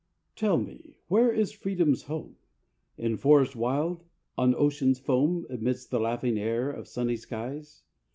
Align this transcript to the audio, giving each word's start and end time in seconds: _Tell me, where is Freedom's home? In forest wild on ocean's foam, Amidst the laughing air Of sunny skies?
_Tell 0.35 0.57
me, 0.57 0.95
where 1.09 1.31
is 1.31 1.51
Freedom's 1.51 2.01
home? 2.07 2.37
In 2.97 3.17
forest 3.17 3.55
wild 3.55 4.03
on 4.35 4.55
ocean's 4.55 4.97
foam, 4.97 5.45
Amidst 5.47 5.91
the 5.91 5.99
laughing 5.99 6.39
air 6.39 6.71
Of 6.71 6.87
sunny 6.87 7.17
skies? 7.17 7.83